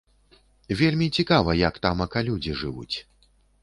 Вельмі 0.79 1.07
цікава, 1.19 1.57
як 1.67 1.79
тамака 1.87 2.19
людзі 2.33 2.61
жывуць. 2.67 2.95